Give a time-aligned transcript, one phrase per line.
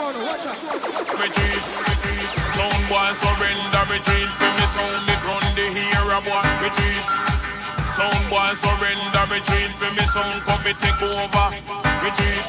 [0.00, 4.32] Retreat, retreat, sound boy surrender, retreat.
[4.40, 7.04] For me sound it run the hero boy, retreat.
[7.92, 9.68] Sound boy surrender, retreat.
[9.76, 11.52] For me sound for me take over,
[12.00, 12.44] retreat.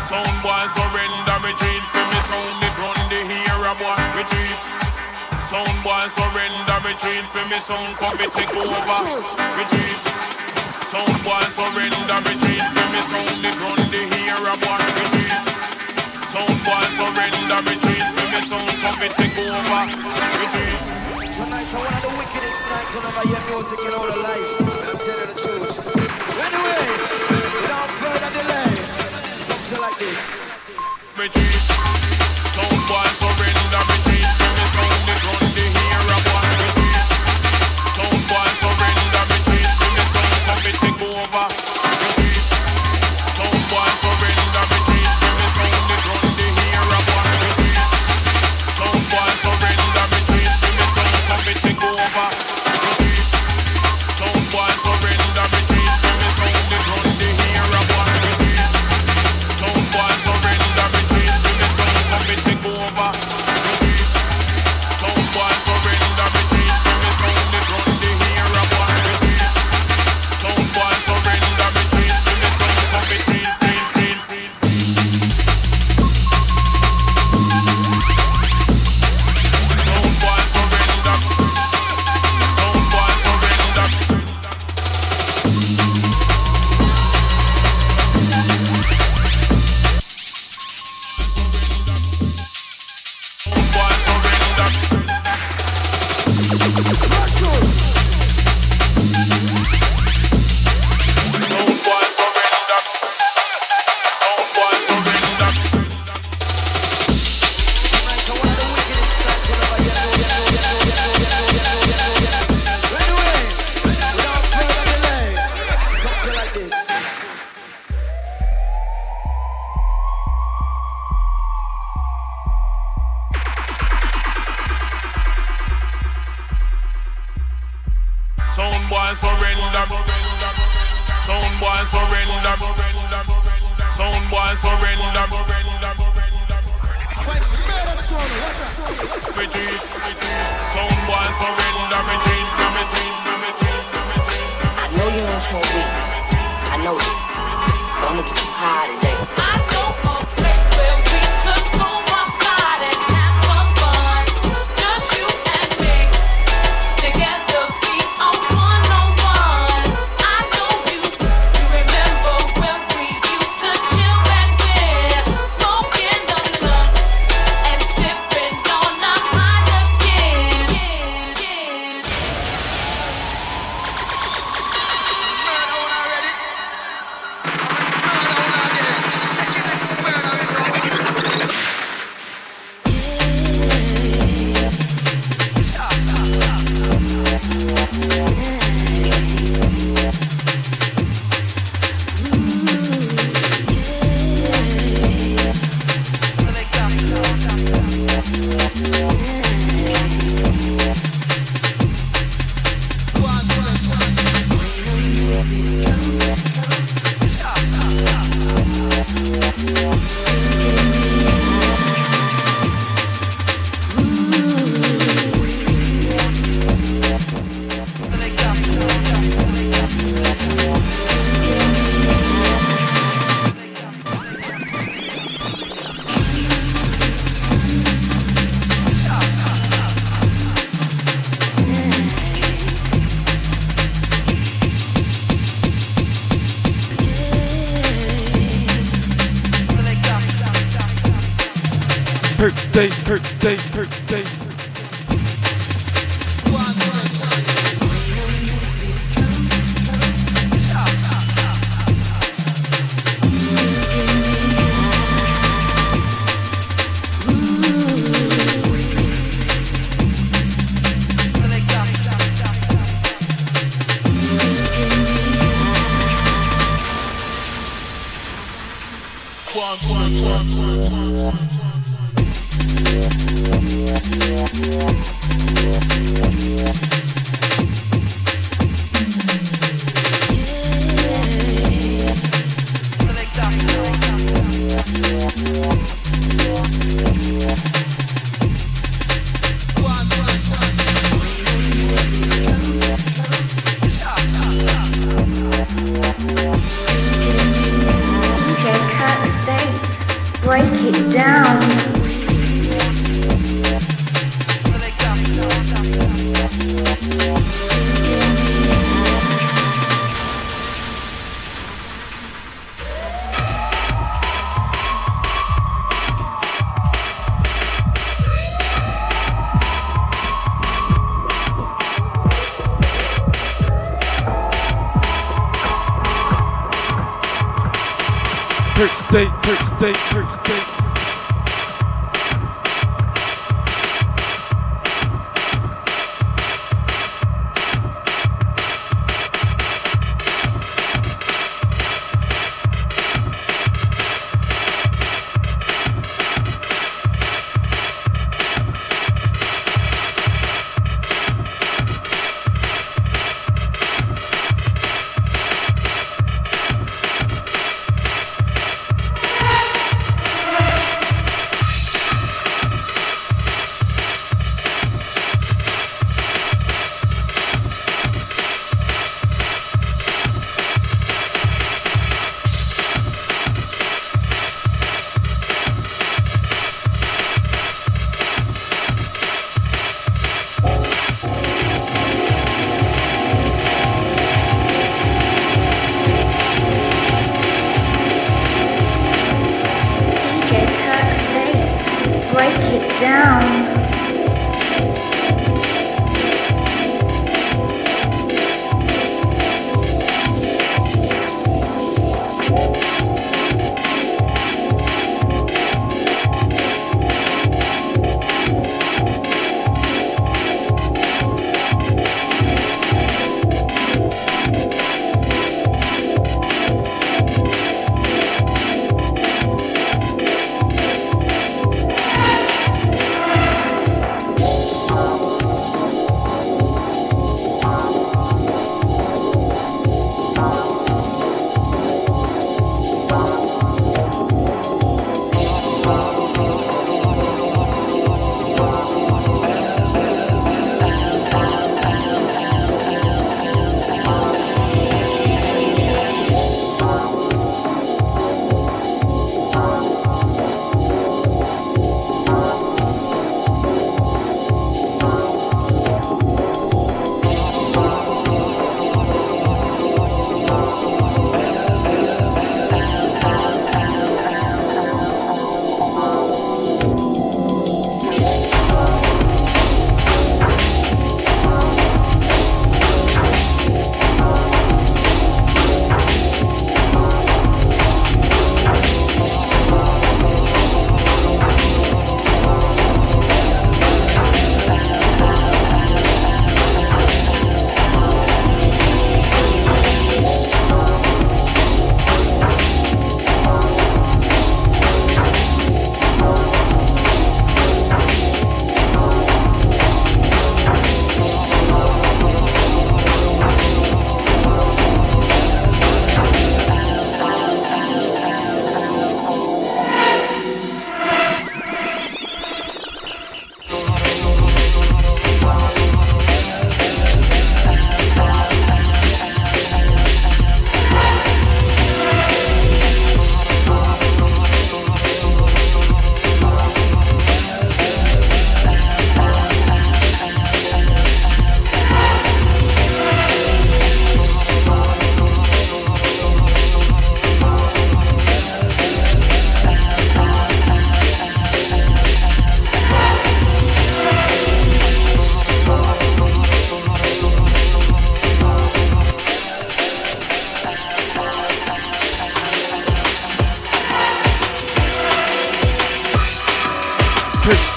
[0.00, 1.84] Sound boy surrender, retreat.
[1.92, 4.58] For me sound it run the hero boy, retreat.
[5.44, 7.24] Sound boy surrender, retreat.
[7.36, 9.00] For me sound for me take over,
[9.60, 10.00] retreat.
[10.88, 12.64] Sound boy surrender, retreat.
[12.64, 15.21] For me sound it run the hero boy, retreat
[16.32, 18.00] sound fall, surrender, retreat.
[18.16, 19.84] Feel me sound come, it take over,
[20.40, 20.80] retreat.
[21.36, 24.48] Tonight's one of the wickedest nights when I hear music in all the life.
[24.88, 25.76] I'm telling the truth.
[26.40, 26.84] Anyway,
[27.60, 28.72] without further delay,
[29.44, 30.20] something like this.
[31.20, 31.60] Retreat,
[32.56, 33.31] sound fall,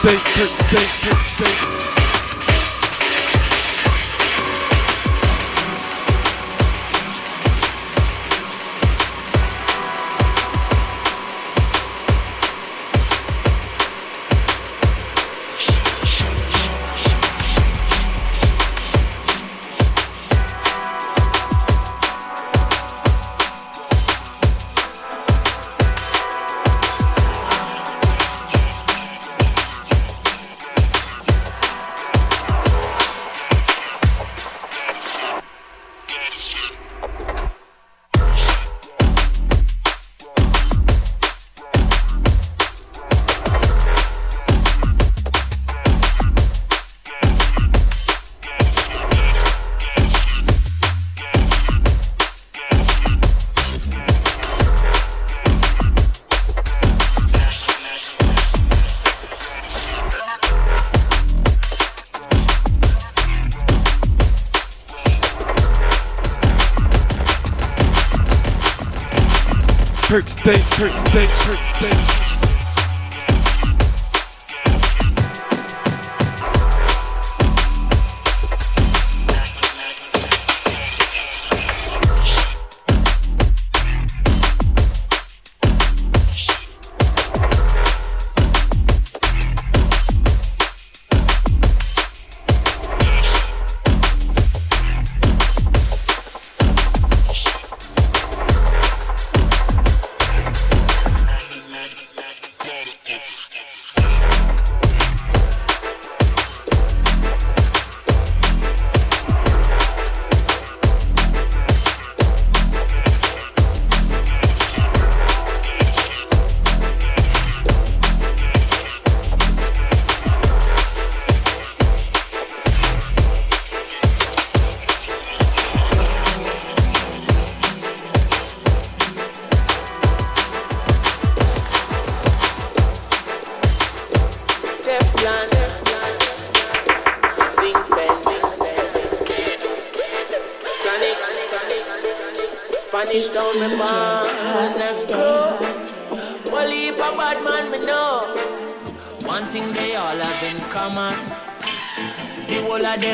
[0.06, 1.15] Kirk State, Kirk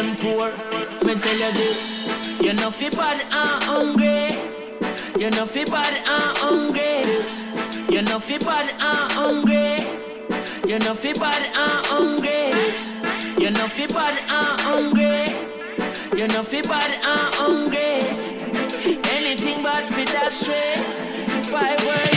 [0.01, 0.49] them poor.
[1.05, 4.29] Me tell you this, you know fi bad and hungry.
[5.19, 7.03] You know fi bad and hungry.
[7.05, 7.45] This,
[7.89, 9.77] you know fi bad and hungry.
[10.67, 12.51] You know fi bad and hungry.
[12.57, 12.93] This,
[13.39, 15.25] you know fi bad and hungry.
[16.17, 18.01] You know fi bad and hungry.
[19.17, 21.43] Anything bad fit that way.
[21.43, 22.10] Five words.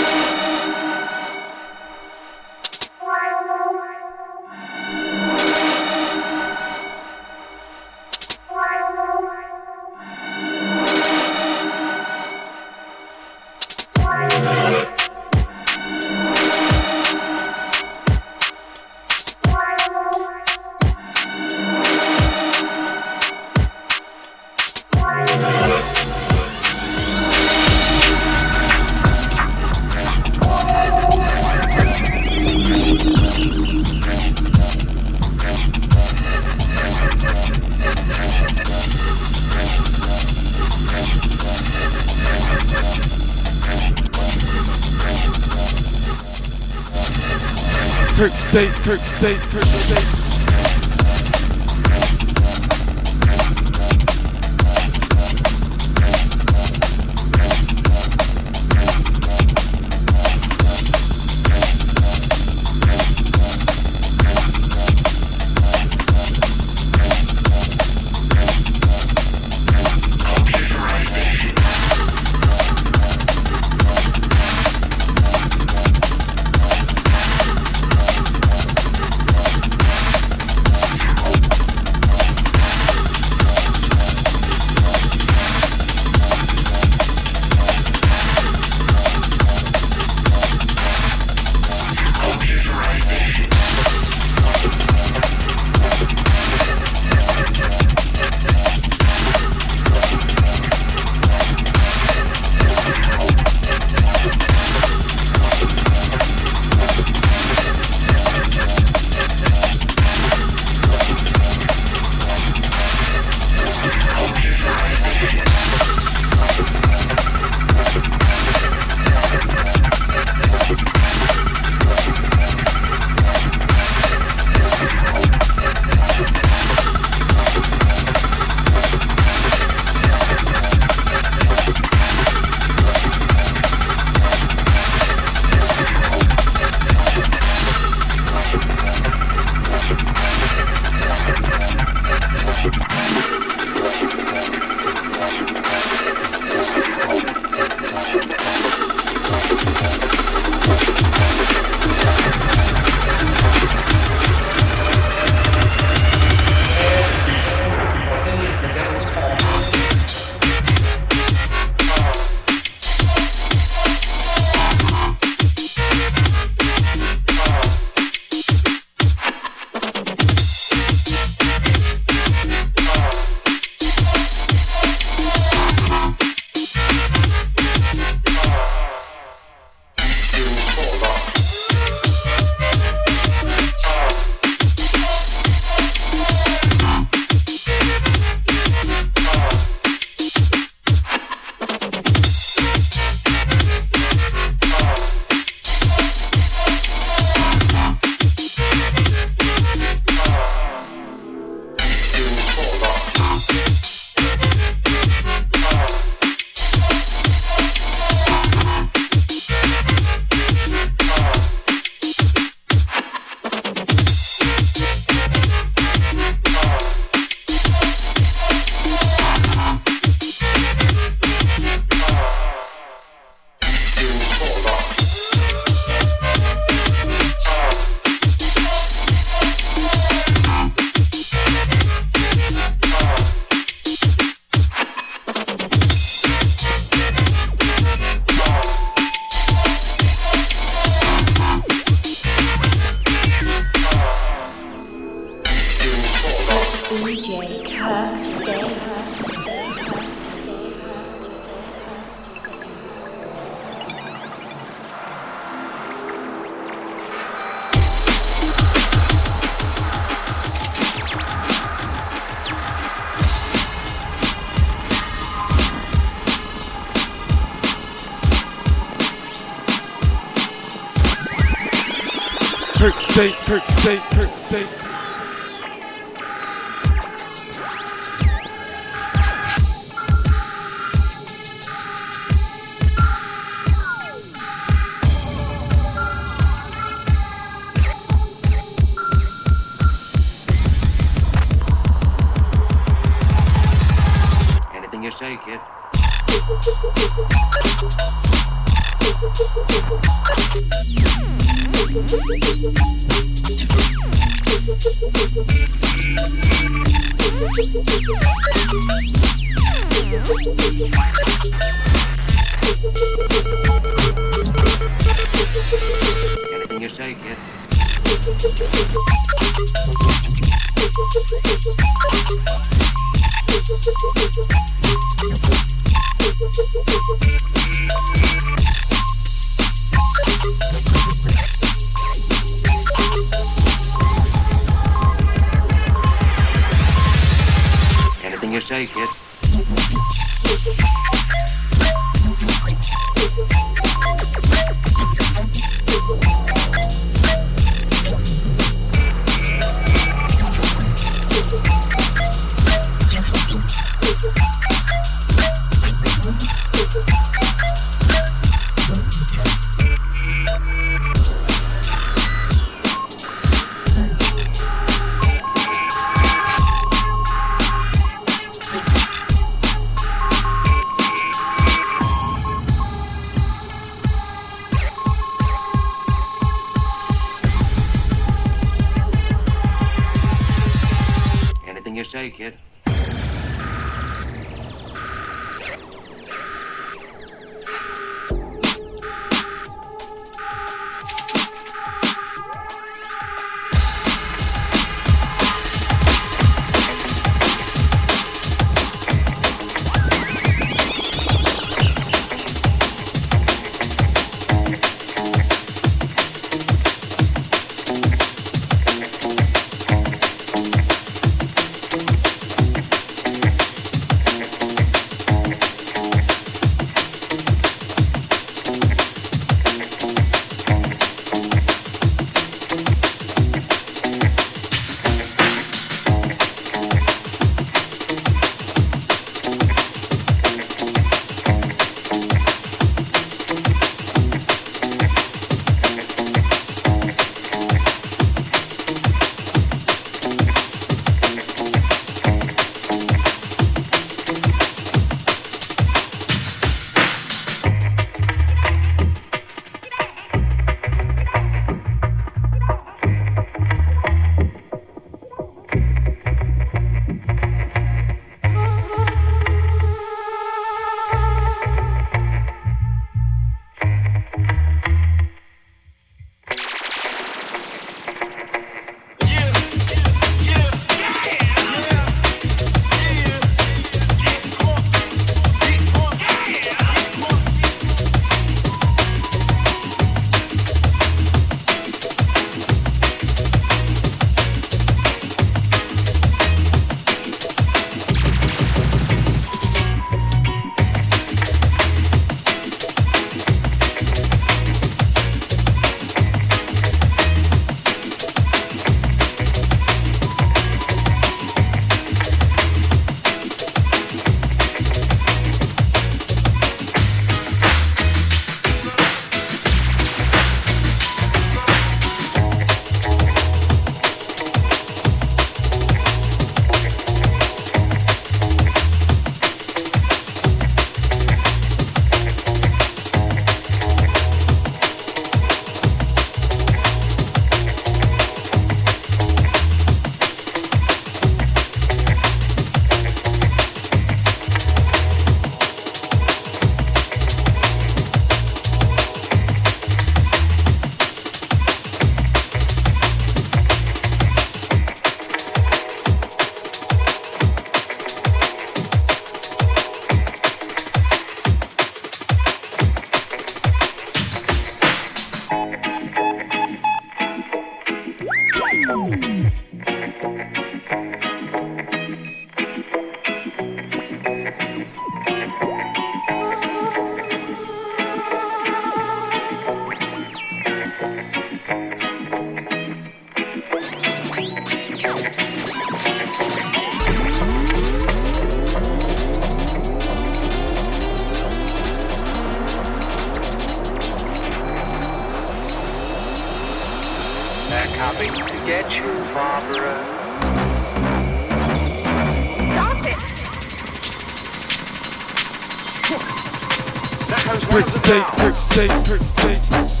[597.71, 600.00] Brick state, brick state, brick state.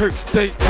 [0.00, 0.69] Church state.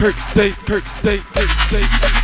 [0.00, 2.19] Kirk state, Kirk state, Kirk state.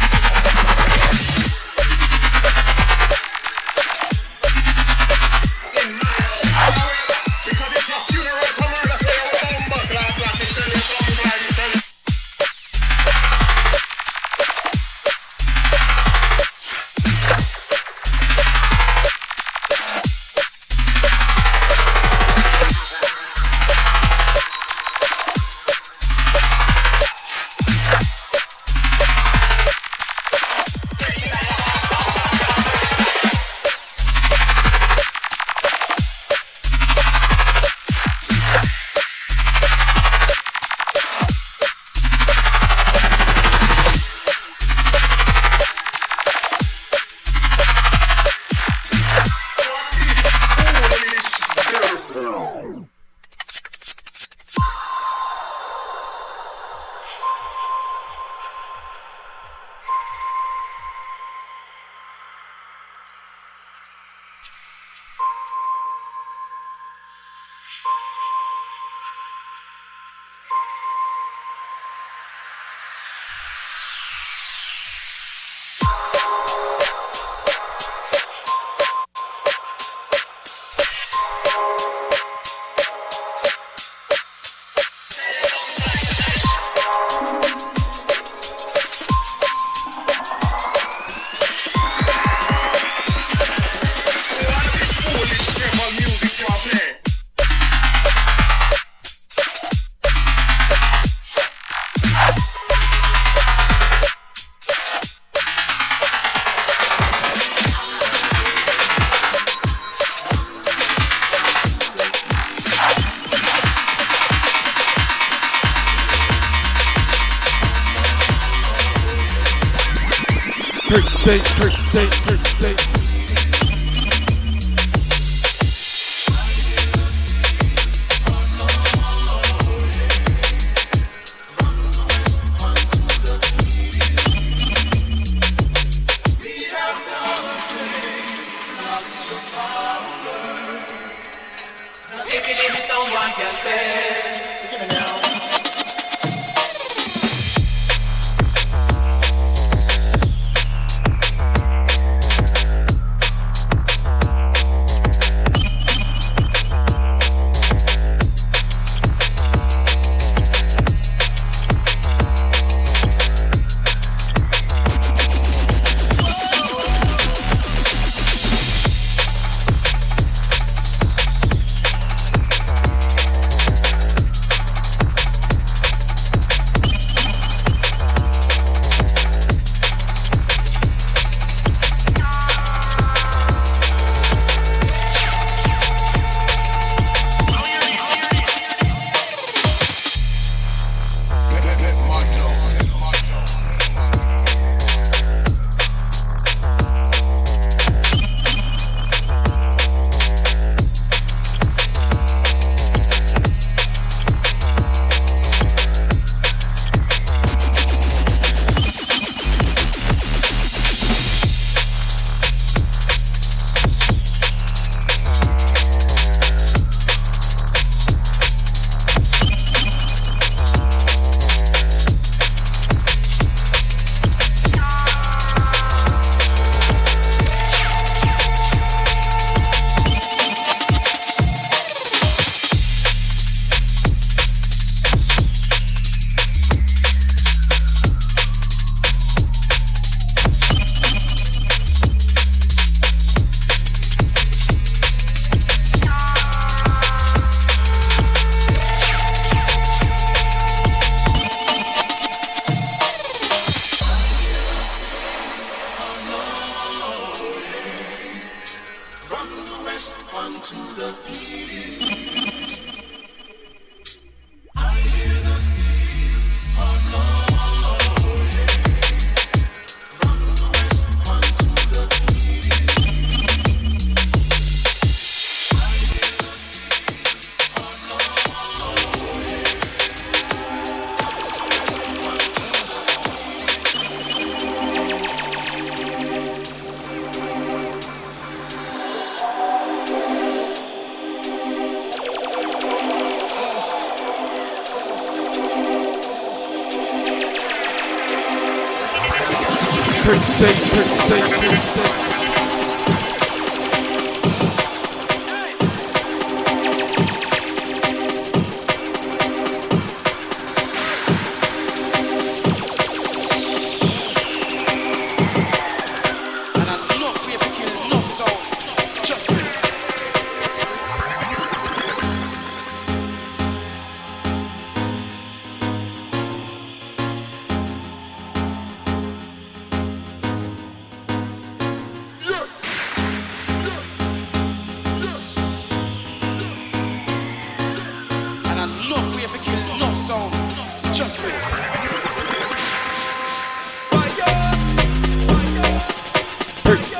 [121.26, 122.95] State, Kirk state, Kirk state.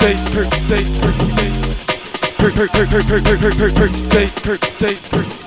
[0.07, 1.59] State, Kirk State, Kirk State.
[2.39, 5.47] Kirk, Kirk, Kirk, Kirk, Kirk, Kirk, Kirk, Kirk, Kirk State, Kirk State, Kirk State.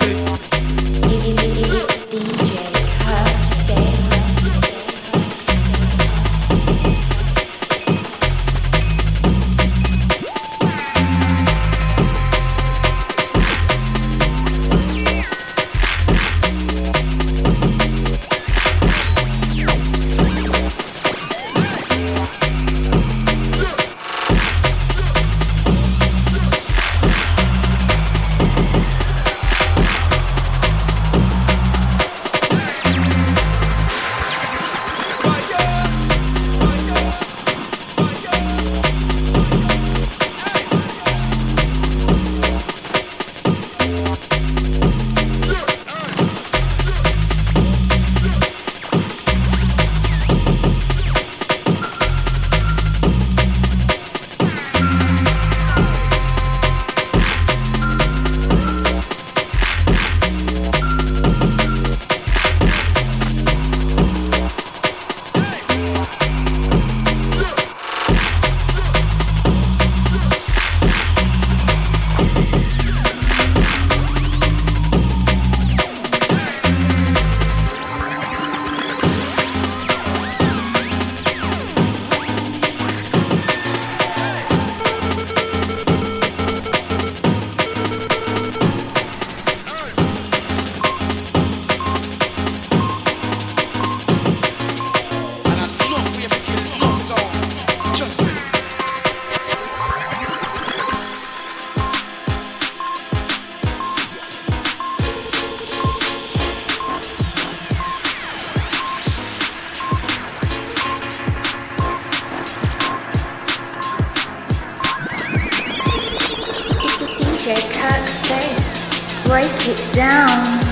[119.29, 120.68] break it down.